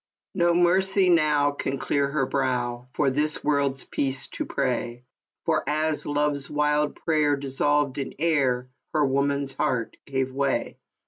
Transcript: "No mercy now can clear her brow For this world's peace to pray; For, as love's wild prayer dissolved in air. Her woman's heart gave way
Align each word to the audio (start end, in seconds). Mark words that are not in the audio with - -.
"No 0.33 0.55
mercy 0.55 1.09
now 1.09 1.51
can 1.51 1.77
clear 1.77 2.07
her 2.07 2.25
brow 2.25 2.87
For 2.95 3.11
this 3.11 3.43
world's 3.43 3.83
peace 3.83 4.29
to 4.29 4.47
pray; 4.47 5.05
For, 5.45 5.63
as 5.69 6.07
love's 6.07 6.49
wild 6.49 6.95
prayer 6.95 7.35
dissolved 7.35 7.99
in 7.99 8.15
air. 8.17 8.71
Her 8.93 9.05
woman's 9.05 9.53
heart 9.53 9.97
gave 10.07 10.31
way 10.31 10.79